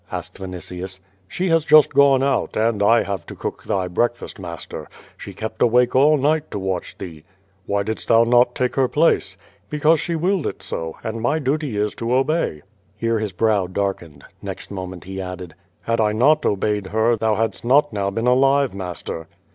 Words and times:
''asked 0.11 0.39
Vinitius. 0.39 0.99
"She 1.27 1.49
has 1.49 1.63
just 1.63 1.93
gone 1.93 2.23
out, 2.23 2.57
and 2.57 2.81
I 2.81 3.03
have 3.03 3.23
to 3.27 3.35
cook 3.35 3.65
thy 3.65 3.87
breakfast, 3.87 4.39
muster. 4.39 4.87
She 5.15 5.31
kept 5.31 5.61
awake 5.61 5.95
all 5.95 6.17
night 6.17 6.49
to 6.49 6.57
watch 6.57 6.97
thee/' 6.97 7.23
"Why 7.67 7.83
didst 7.83 8.07
thou 8.07 8.23
not 8.23 8.55
take 8.55 8.73
her 8.77 8.87
place?'' 8.87 9.37
"Because 9.69 9.99
she 9.99 10.15
willed 10.15 10.47
it 10.47 10.63
so, 10.63 10.97
and 11.03 11.21
my 11.21 11.37
duty 11.37 11.77
is 11.77 11.93
to 12.01 12.15
obey." 12.15 12.63
Here 12.97 13.19
his 13.19 13.31
brow 13.31 13.67
darkened. 13.67 14.25
Xext 14.43 14.71
moment 14.71 15.03
he 15.03 15.21
added: 15.21 15.53
"Had 15.83 16.01
I 16.01 16.13
not 16.13 16.47
obeyed 16.47 16.87
her 16.87 17.15
thou 17.15 17.35
hadst 17.35 17.63
not 17.63 17.93
now 17.93 18.09
been 18.09 18.25
alive, 18.25 18.73
master." 18.73 19.27